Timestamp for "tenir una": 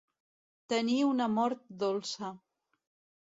0.73-1.27